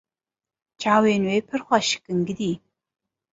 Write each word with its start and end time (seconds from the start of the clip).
Çavên 0.79 1.21
wê 1.29 1.37
pir 1.47 1.61
xweşik 1.67 2.03
in 2.11 2.19
gidî. 2.27 2.51